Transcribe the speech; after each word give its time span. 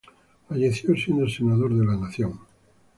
Falleció 0.49 0.95
siendo 0.95 1.29
Senador 1.29 1.75
de 1.75 1.85
la 1.85 1.95
Nación. 1.95 2.39